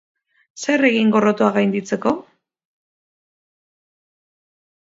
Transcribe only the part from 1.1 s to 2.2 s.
gorrotoa gainditzeko?